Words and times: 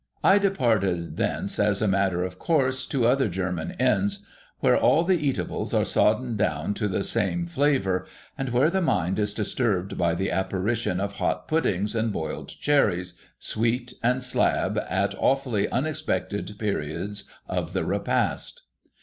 I 0.23 0.39
departed 0.39 1.17
thence, 1.17 1.59
as 1.59 1.79
a 1.79 1.87
matter 1.87 2.23
of 2.23 2.39
course, 2.39 2.87
to 2.87 3.05
other 3.05 3.27
German 3.29 3.75
Inns, 3.79 4.25
where 4.59 4.75
all 4.75 5.03
the 5.03 5.17
eatables 5.27 5.75
arc 5.75 5.85
soddened 5.85 6.37
down 6.39 6.73
to 6.73 6.87
the 6.87 7.03
same 7.03 7.45
flavour, 7.45 8.07
and 8.35 8.49
where 8.49 8.71
the 8.71 8.81
mind 8.81 9.19
is 9.19 9.31
disturbed 9.31 9.99
by 9.99 10.15
the 10.15 10.31
apparition 10.31 10.99
of 10.99 11.17
hot 11.21 11.47
puddings, 11.47 11.93
and 11.93 12.11
boiled 12.11 12.49
cherries, 12.59 13.13
sweet 13.37 13.93
and 14.01 14.23
slab, 14.23 14.79
at 14.89 15.13
awfully 15.19 15.69
unexpected 15.69 16.55
periods 16.57 17.25
of 17.47 17.73
the 17.73 17.85
repast. 17.85 18.63